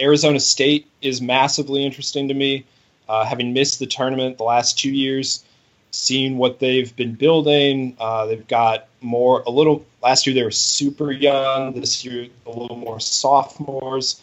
[0.00, 2.64] Arizona State is massively interesting to me.
[3.10, 5.44] Uh, having missed the tournament the last two years,
[5.90, 9.84] seeing what they've been building, uh, they've got more a little.
[10.00, 11.72] Last year they were super young.
[11.72, 14.22] This year a little more sophomores.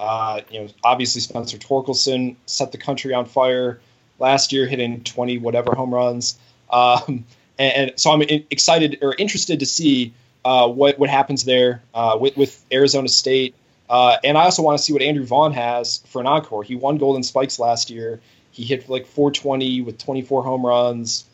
[0.00, 3.80] Uh, you know, obviously Spencer Torkelson set the country on fire
[4.18, 6.38] last year, hitting 20 whatever home runs.
[6.70, 7.26] Um,
[7.58, 12.16] and, and, so I'm excited or interested to see uh, what what happens there uh,
[12.18, 13.54] with, with Arizona State.
[13.92, 16.62] Uh, and I also want to see what Andrew Vaughn has for an encore.
[16.62, 18.20] He won Golden Spikes last year.
[18.50, 21.26] He hit like 420 with 24 home runs.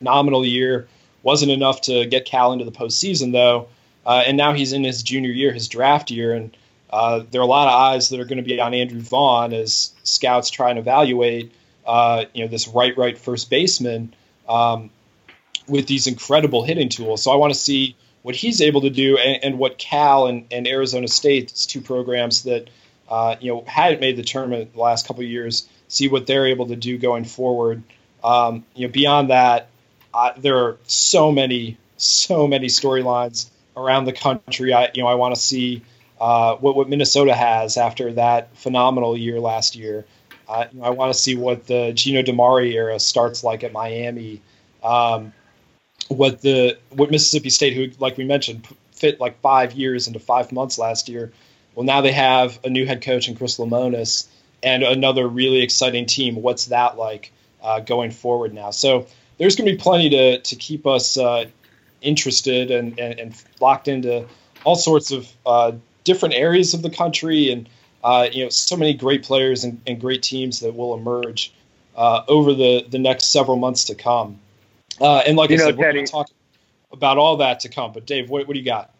[0.00, 0.88] Phenomenal year.
[1.22, 3.68] Wasn't enough to get Cal into the postseason though.
[4.04, 6.56] Uh, and now he's in his junior year, his draft year, and
[6.92, 9.52] uh, there are a lot of eyes that are going to be on Andrew Vaughn
[9.52, 11.52] as scouts try and evaluate,
[11.86, 14.12] uh, you know, this right right first baseman
[14.48, 14.90] um,
[15.68, 17.22] with these incredible hitting tools.
[17.22, 20.46] So I want to see what he's able to do and, and what Cal and,
[20.50, 22.68] and, Arizona State, two programs that
[23.08, 26.46] uh, you know hadn't made the tournament the last couple of years, see what they're
[26.46, 27.82] able to do going forward.
[28.22, 29.68] Um, you know, beyond that,
[30.12, 34.72] uh, there are so many, so many storylines around the country.
[34.72, 35.82] I you know I want to see
[36.20, 40.04] uh, what what Minnesota has after that phenomenal year last year.
[40.48, 43.72] Uh, you know, I want to see what the Gino DiMare era starts like at
[43.72, 44.42] Miami.
[44.82, 45.32] Um,
[46.10, 50.50] what the what Mississippi State, who like we mentioned, fit like five years into five
[50.50, 51.32] months last year.
[51.74, 54.26] Well, now they have a new head coach in Chris Lemonis
[54.62, 56.42] and another really exciting team.
[56.42, 58.70] What's that like uh, going forward now?
[58.70, 59.06] So
[59.38, 61.46] there's going to be plenty to to keep us uh,
[62.02, 64.26] interested and, and, and locked into
[64.64, 67.68] all sorts of uh, different areas of the country and
[68.02, 71.52] uh, you know so many great players and, and great teams that will emerge
[71.96, 74.40] uh, over the the next several months to come.
[75.00, 76.30] Uh, and like you I know, said, we're going to talk
[76.92, 77.92] about all that to come.
[77.92, 78.94] But Dave, what, what do you got?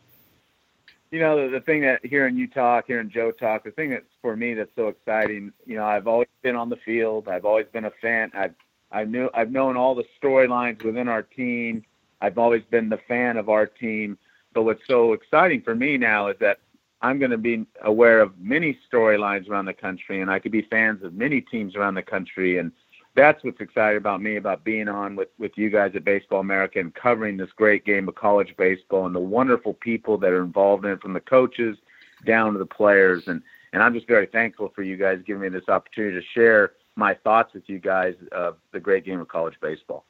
[1.10, 4.04] You know, the, the thing that hearing you talk, hearing Joe talk, the thing that's
[4.22, 5.52] for me that's so exciting.
[5.66, 7.28] You know, I've always been on the field.
[7.28, 8.30] I've always been a fan.
[8.34, 8.54] I've
[8.92, 11.84] I knew I've known all the storylines within our team.
[12.20, 14.18] I've always been the fan of our team.
[14.52, 16.58] But what's so exciting for me now is that
[17.02, 20.62] I'm going to be aware of many storylines around the country, and I could be
[20.62, 22.58] fans of many teams around the country.
[22.58, 22.72] And
[23.14, 26.78] that's what's exciting about me about being on with with you guys at Baseball America
[26.78, 30.84] and covering this great game of college baseball and the wonderful people that are involved
[30.84, 31.76] in it, from the coaches
[32.24, 33.26] down to the players.
[33.26, 33.42] And
[33.72, 37.14] and I'm just very thankful for you guys giving me this opportunity to share my
[37.14, 40.04] thoughts with you guys of the great game of college baseball.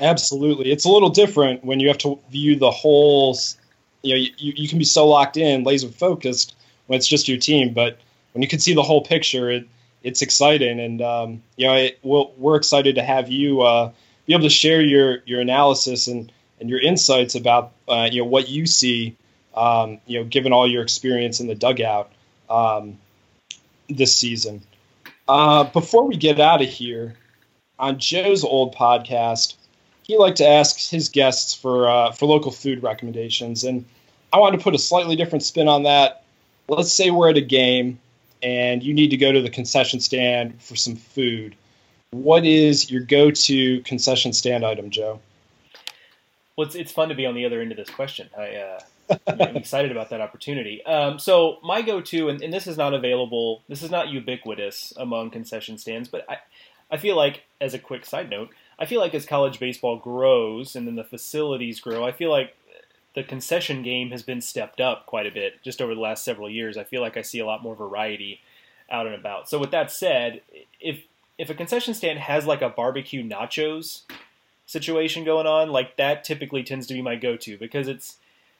[0.00, 3.36] Absolutely, it's a little different when you have to view the whole.
[4.02, 6.56] You know, you, you can be so locked in, laser focused
[6.86, 8.00] when it's just your team, but
[8.32, 9.68] when you can see the whole picture, it
[10.02, 13.92] it's exciting, and um, you know, it, we'll, we're excited to have you uh,
[14.26, 18.28] be able to share your your analysis and and your insights about uh, you know
[18.28, 19.16] what you see,
[19.54, 22.10] um, you know, given all your experience in the dugout
[22.50, 22.98] um,
[23.88, 24.62] this season.
[25.28, 27.14] Uh, before we get out of here,
[27.78, 29.54] on Joe's old podcast,
[30.02, 33.84] he liked to ask his guests for uh, for local food recommendations, and
[34.32, 36.24] I wanted to put a slightly different spin on that.
[36.68, 37.98] Let's say we're at a game
[38.42, 41.54] and you need to go to the concession stand for some food,
[42.10, 45.20] what is your go-to concession stand item, Joe?
[46.56, 48.28] Well, it's, it's fun to be on the other end of this question.
[48.36, 48.80] I, uh,
[49.26, 50.84] I'm excited about that opportunity.
[50.84, 55.30] Um, so my go-to, and, and, this is not available, this is not ubiquitous among
[55.30, 56.38] concession stands, but I,
[56.90, 60.76] I feel like, as a quick side note, I feel like as college baseball grows
[60.76, 62.54] and then the facilities grow, I feel like
[63.14, 66.48] the concession game has been stepped up quite a bit just over the last several
[66.48, 66.76] years.
[66.76, 68.40] I feel like I see a lot more variety
[68.90, 69.48] out and about.
[69.48, 70.42] So with that said,
[70.80, 71.04] if
[71.38, 74.02] if a concession stand has like a barbecue nachos
[74.66, 78.16] situation going on, like that typically tends to be my go-to because it's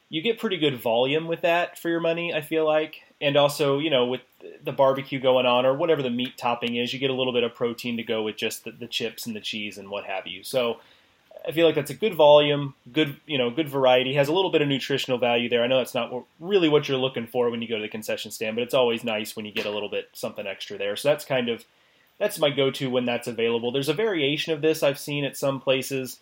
[0.09, 3.03] you get pretty good volume with that for your money, I feel like.
[3.21, 4.21] And also, you know, with
[4.63, 7.45] the barbecue going on or whatever the meat topping is, you get a little bit
[7.45, 10.27] of protein to go with just the, the chips and the cheese and what have
[10.27, 10.45] you.
[10.45, 10.81] So
[11.47, 14.15] I feel like that's a good volume, good you know, good variety.
[14.15, 15.65] Has a little bit of nutritional value there.
[15.65, 18.31] I know that's not really what you're looking for when you go to the concession
[18.31, 20.97] stand, but it's always nice when you get a little bit something extra there.
[20.97, 21.65] So that's kind of
[22.19, 23.73] that's my go-to when that's available.
[23.73, 26.21] There's a variation of this I've seen at some places.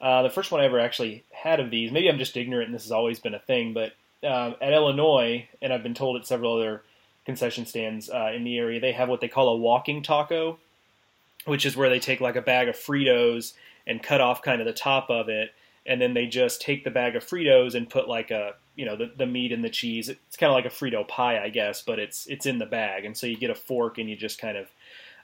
[0.00, 2.74] Uh, the first one I ever actually had of these, maybe I'm just ignorant and
[2.74, 3.92] this has always been a thing, but
[4.24, 6.82] um, at Illinois, and I've been told at several other
[7.24, 10.58] concession stands uh, in the area, they have what they call a walking taco,
[11.44, 13.54] which is where they take like a bag of Fritos
[13.86, 15.50] and cut off kind of the top of it,
[15.86, 18.96] and then they just take the bag of Fritos and put like a you know
[18.96, 20.08] the, the meat and the cheese.
[20.08, 23.04] It's kind of like a Frito pie, I guess, but it's it's in the bag,
[23.04, 24.68] and so you get a fork and you just kind of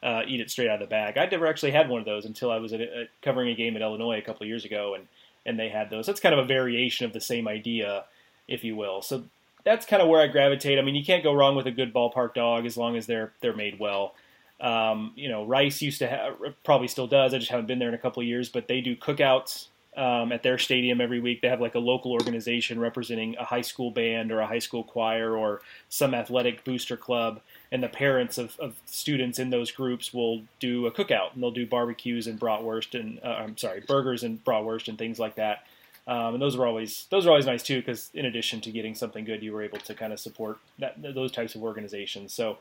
[0.02, 1.18] uh, eat it straight out of the bag.
[1.18, 3.76] I'd never actually had one of those until I was at, at covering a game
[3.76, 5.06] at Illinois a couple years ago, and
[5.46, 6.06] and they had those.
[6.06, 8.04] That's kind of a variation of the same idea,
[8.46, 9.02] if you will.
[9.02, 9.24] So
[9.64, 10.78] that's kind of where I gravitate.
[10.78, 13.32] I mean, you can't go wrong with a good ballpark dog as long as they're
[13.40, 14.14] they're made well.
[14.60, 17.32] Um, you know, Rice used to have, probably still does.
[17.32, 20.30] I just haven't been there in a couple of years, but they do cookouts um,
[20.30, 21.42] at their stadium every week.
[21.42, 24.84] They have like a local organization representing a high school band or a high school
[24.84, 27.40] choir or some athletic booster club,
[27.72, 31.50] and the parents of, of students in those groups will do a cookout and they'll
[31.50, 35.64] do barbecues and bratwurst and uh, I'm sorry, burgers and bratwurst and things like that.
[36.06, 38.94] Um, and those are always those are always nice too because in addition to getting
[38.94, 42.32] something good, you were able to kind of support that, those types of organizations.
[42.32, 42.58] So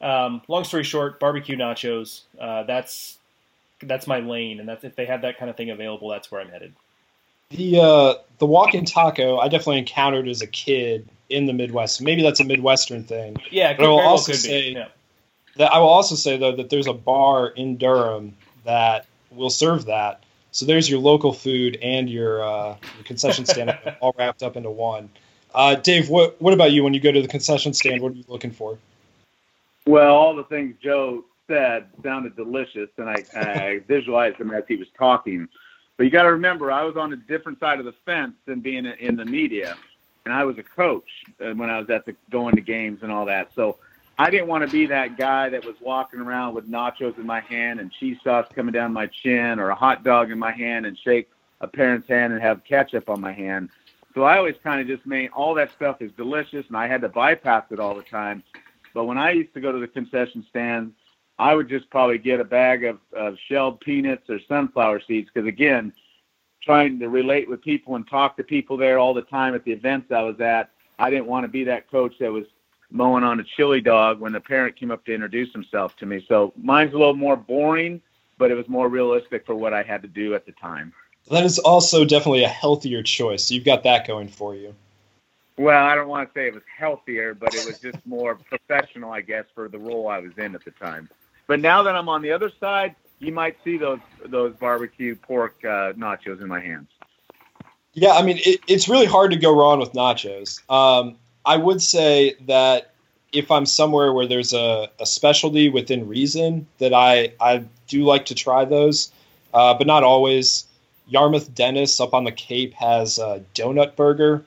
[0.00, 2.22] um, long story short, barbecue nachos.
[2.38, 3.18] Uh, that's
[3.82, 6.40] that's my lane, and that's if they have that kind of thing available, that's where
[6.40, 6.74] I'm headed.
[7.50, 12.02] The uh, the walk-in taco I definitely encountered as a kid in the Midwest.
[12.02, 13.36] Maybe that's a Midwestern thing.
[13.50, 14.88] Yeah, but I will also say yeah.
[15.56, 19.86] that I will also say though that there's a bar in Durham that will serve
[19.86, 20.22] that.
[20.52, 24.70] So there's your local food and your, uh, your concession stand all wrapped up into
[24.70, 25.10] one.
[25.54, 28.02] Uh, Dave, what what about you when you go to the concession stand?
[28.02, 28.78] What are you looking for?
[29.86, 34.76] Well, all the things Joe said sounded delicious, and I, I visualized them as he
[34.76, 35.48] was talking.
[35.96, 38.60] But you got to remember, I was on a different side of the fence than
[38.60, 39.76] being in the media,
[40.24, 41.08] and I was a coach
[41.40, 43.54] uh, when I was at the going to games and all that.
[43.54, 43.78] So
[44.18, 47.40] I didn't want to be that guy that was walking around with nachos in my
[47.40, 50.84] hand and cheese sauce coming down my chin, or a hot dog in my hand
[50.84, 53.70] and shake a parent's hand and have ketchup on my hand.
[54.14, 57.02] So I always kind of just made all that stuff is delicious, and I had
[57.02, 58.42] to bypass it all the time.
[58.96, 60.94] But when I used to go to the concession stand,
[61.38, 65.46] I would just probably get a bag of, of shelled peanuts or sunflower seeds because
[65.46, 65.92] again,
[66.62, 69.72] trying to relate with people and talk to people there all the time at the
[69.72, 72.46] events I was at, I didn't want to be that coach that was
[72.90, 76.24] mowing on a chili dog when the parent came up to introduce himself to me.
[76.26, 78.00] So mine's a little more boring,
[78.38, 80.94] but it was more realistic for what I had to do at the time.
[81.30, 83.50] That is also definitely a healthier choice.
[83.50, 84.74] You've got that going for you.
[85.58, 89.10] Well, I don't want to say it was healthier, but it was just more professional,
[89.10, 91.08] I guess, for the role I was in at the time.
[91.46, 95.56] But now that I'm on the other side, you might see those those barbecue pork
[95.64, 96.88] uh, nachos in my hands.
[97.94, 100.60] Yeah, I mean, it, it's really hard to go wrong with nachos.
[100.70, 101.16] Um,
[101.46, 102.92] I would say that
[103.32, 108.26] if I'm somewhere where there's a, a specialty within reason, that I I do like
[108.26, 109.10] to try those,
[109.54, 110.64] uh, but not always.
[111.08, 114.44] Yarmouth Dennis up on the Cape has a donut burger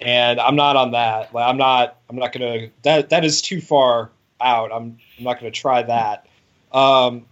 [0.00, 1.34] and I'm not on that.
[1.34, 4.72] Like I'm not I'm not gonna that that is too far out.
[4.72, 6.26] I'm I'm not gonna try that.
[6.72, 7.26] Um,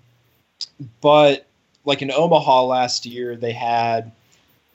[1.00, 1.46] but
[1.84, 4.12] like in Omaha last year, they had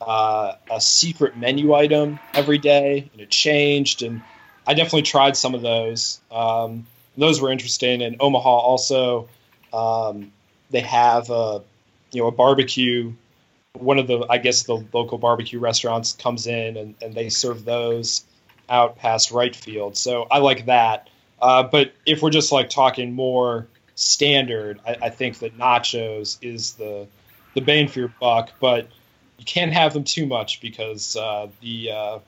[0.02, 4.04] uh, a secret menu item every day, and it changed.
[4.04, 4.22] And
[4.68, 6.22] I definitely tried some of those.
[6.32, 6.86] Um,
[7.18, 8.02] those were interesting.
[8.02, 9.28] And Omaha also,
[9.74, 10.32] um,
[10.70, 11.64] they have a
[12.12, 13.14] you know a barbecue
[13.80, 17.66] one of the I guess the local barbecue restaurants comes in and, and they serve
[17.66, 18.26] those
[18.70, 19.98] out past right field.
[19.98, 21.10] So I like that.
[21.42, 26.74] Uh, but if we're just like talking more standard, I, I, think that nachos is
[26.74, 27.08] the
[27.54, 28.52] the bane for your buck.
[28.60, 28.88] But
[29.38, 32.20] you can't have them too much because uh, the uh,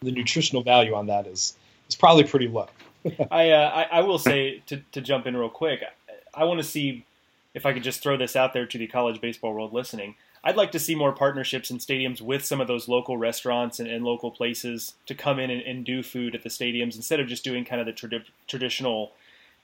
[0.00, 1.56] the nutritional value on that is
[1.88, 2.68] is probably pretty low.
[3.30, 5.82] I, uh, I, I will say to to jump in real quick.
[6.34, 7.04] I, I want to see
[7.52, 10.14] if I could just throw this out there to the college baseball world listening.
[10.42, 13.88] I'd like to see more partnerships in stadiums with some of those local restaurants and,
[13.88, 17.26] and local places to come in and, and, do food at the stadiums instead of
[17.26, 19.12] just doing kind of the tradi- traditional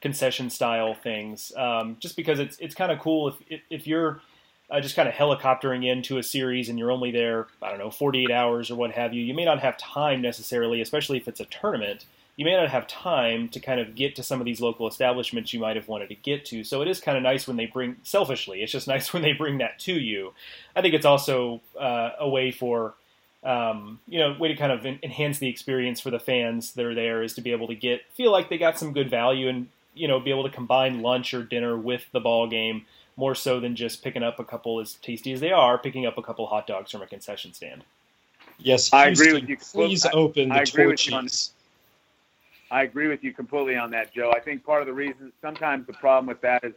[0.03, 1.51] concession style things.
[1.57, 4.21] Um, just because it's it's kind of cool if if you're
[4.71, 7.91] uh, just kind of helicoptering into a series and you're only there, I don't know,
[7.91, 9.23] 48 hours or what have you.
[9.23, 12.05] You may not have time necessarily, especially if it's a tournament.
[12.37, 15.53] You may not have time to kind of get to some of these local establishments
[15.53, 16.65] you might have wanted to get to.
[16.65, 19.33] So it is kind of nice when they bring, selfishly, it's just nice when they
[19.33, 20.35] bring that to you.
[20.75, 22.95] I think it's also uh, a way for,
[23.43, 26.95] um, you know, way to kind of enhance the experience for the fans that are
[26.95, 29.69] there is to be able to get, feel like they got some good value and,
[29.95, 32.85] you know, be able to combine lunch or dinner with the ball game
[33.17, 36.19] more so than just picking up a couple as tasty as they are, picking up
[36.19, 37.83] a couple hot dogs from a concession stand.
[38.59, 39.57] Yes, I agree with you.
[39.57, 41.53] Please open the torches.
[42.71, 44.33] I agree with you completely on that, Joe.
[44.35, 46.75] I think part of the reason, sometimes the problem with that is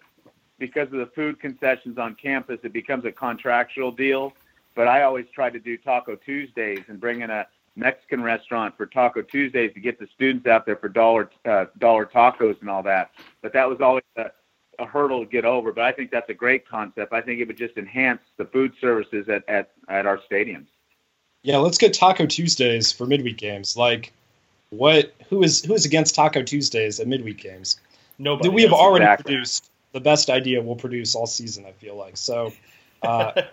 [0.59, 4.33] because of the food concessions on campus, it becomes a contractual deal.
[4.75, 8.85] But I always try to do Taco Tuesdays and bring in a Mexican restaurant for
[8.85, 12.83] Taco Tuesdays to get the students out there for dollar uh, dollar tacos and all
[12.83, 13.11] that.
[13.41, 14.31] But that was always a,
[14.77, 17.13] a hurdle to get over, but I think that's a great concept.
[17.13, 20.67] I think it would just enhance the food services at, at, at our stadiums.
[21.41, 23.77] Yeah, let's get Taco Tuesdays for midweek games.
[23.77, 24.13] Like,
[24.69, 25.13] what?
[25.29, 27.79] Who is who is against Taco Tuesdays at midweek games?
[28.17, 28.49] Nobody.
[28.49, 29.33] We have already exactly.
[29.33, 31.65] produced the best idea we'll produce all season.
[31.65, 32.53] I feel like so.
[33.01, 33.43] Uh,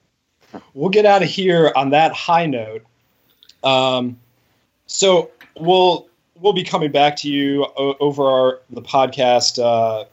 [0.74, 2.84] we'll get out of here on that high note.
[3.62, 4.18] Um,
[4.86, 6.08] so we'll
[6.40, 10.04] we'll be coming back to you o- over our the podcast uh,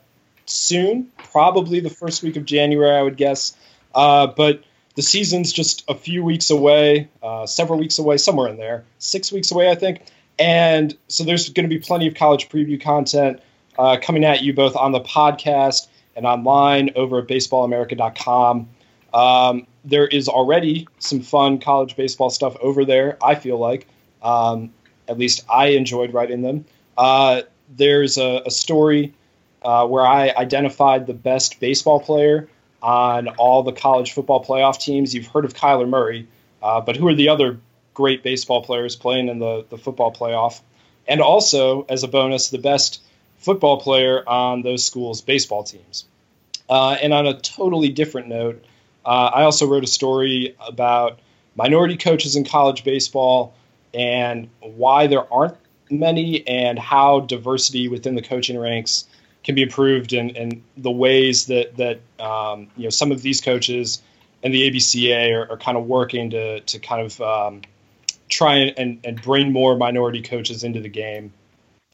[0.46, 3.56] soon, probably the first week of January, I would guess.
[3.94, 4.64] Uh, but
[4.96, 9.32] the season's just a few weeks away, uh, several weeks away, somewhere in there, six
[9.32, 10.02] weeks away, I think.
[10.40, 13.42] And so there's going to be plenty of college preview content
[13.78, 18.70] uh, coming at you both on the podcast and online over at baseballamerica.com.
[19.14, 23.88] Um, there is already some fun college baseball stuff over there, I feel like.
[24.22, 24.72] Um,
[25.08, 26.66] at least I enjoyed writing them.
[26.98, 27.42] Uh,
[27.76, 29.14] there's a, a story
[29.64, 32.48] uh, where I identified the best baseball player
[32.82, 35.14] on all the college football playoff teams.
[35.14, 36.28] You've heard of Kyler Murray,
[36.62, 37.60] uh, but who are the other
[38.00, 40.62] great baseball players playing in the, the football playoff?
[41.06, 43.02] And also, as a bonus, the best
[43.40, 46.06] football player on those schools' baseball teams.
[46.70, 48.64] Uh, and on a totally different note,
[49.06, 51.20] uh, I also wrote a story about
[51.58, 53.54] minority coaches in college baseball
[53.94, 55.58] and why there aren't
[55.90, 59.06] many and how diversity within the coaching ranks
[59.44, 63.42] can be improved and, and the ways that that um, you know some of these
[63.42, 64.02] coaches
[64.44, 67.62] and the ABCA are, are kind of working to to kind of um,
[68.30, 71.34] try and, and bring more minority coaches into the game.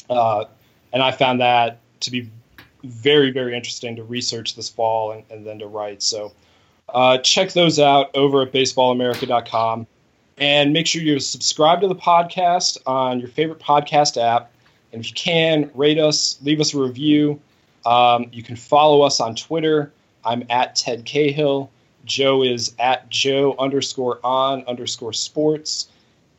[0.10, 0.46] Uh,
[0.94, 2.30] and I found that to be
[2.84, 6.04] very very interesting to research this fall and, and then to write.
[6.04, 6.34] So
[6.90, 9.88] uh, check those out over at baseballamerica.com.
[10.38, 14.52] And make sure you subscribe to the podcast on your favorite podcast app.
[14.92, 17.40] And if you can, rate us, leave us a review.
[17.86, 19.94] Um, you can follow us on Twitter.
[20.26, 21.70] I'm at Ted Cahill.
[22.04, 25.88] Joe is at Joe underscore on underscore sports.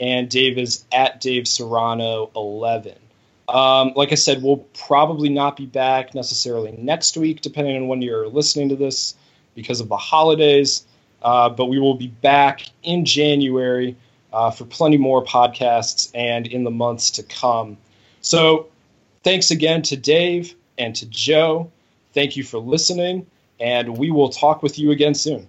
[0.01, 2.95] And Dave is at Dave Serrano 11.
[3.49, 8.03] Um, like I said, we'll probably not be back necessarily next week, depending on when
[8.03, 9.15] you're listening to this
[9.55, 10.85] because of the holidays.
[11.23, 13.97] Uh, but we will be back in January
[14.33, 17.77] uh, for plenty more podcasts and in the months to come.
[18.21, 18.69] So
[19.23, 21.71] thanks again to Dave and to Joe.
[22.13, 23.27] Thank you for listening,
[23.61, 25.49] and we will talk with you again soon.